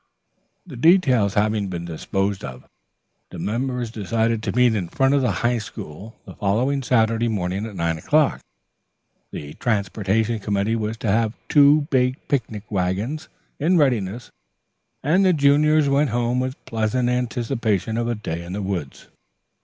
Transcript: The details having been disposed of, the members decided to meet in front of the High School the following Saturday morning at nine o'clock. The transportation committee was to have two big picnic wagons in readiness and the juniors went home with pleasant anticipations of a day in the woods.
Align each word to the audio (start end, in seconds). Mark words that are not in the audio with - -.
The 0.65 0.77
details 0.77 1.35
having 1.35 1.67
been 1.67 1.85
disposed 1.85 2.43
of, 2.43 2.67
the 3.29 3.37
members 3.37 3.91
decided 3.91 4.41
to 4.41 4.51
meet 4.55 4.73
in 4.73 4.89
front 4.89 5.13
of 5.13 5.21
the 5.21 5.31
High 5.45 5.59
School 5.59 6.15
the 6.25 6.33
following 6.33 6.81
Saturday 6.81 7.27
morning 7.27 7.67
at 7.67 7.75
nine 7.75 7.99
o'clock. 7.99 8.41
The 9.29 9.53
transportation 9.53 10.39
committee 10.39 10.75
was 10.75 10.97
to 10.97 11.11
have 11.11 11.35
two 11.47 11.81
big 11.91 12.15
picnic 12.29 12.63
wagons 12.71 13.29
in 13.59 13.77
readiness 13.77 14.31
and 15.03 15.23
the 15.23 15.33
juniors 15.33 15.87
went 15.87 16.09
home 16.09 16.39
with 16.39 16.55
pleasant 16.65 17.07
anticipations 17.07 17.99
of 17.99 18.07
a 18.07 18.15
day 18.15 18.43
in 18.43 18.53
the 18.53 18.63
woods. 18.63 19.07